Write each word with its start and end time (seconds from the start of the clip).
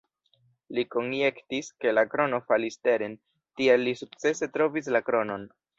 Li 0.77 0.85
konjektis, 0.95 1.69
ke 1.85 1.93
la 1.97 2.05
krono 2.15 2.41
falis 2.49 2.81
teren, 2.89 3.17
tial 3.61 3.89
li 3.91 3.97
sukcese 4.05 4.53
trovis 4.59 4.95
la 4.99 5.09
kronon. 5.11 5.51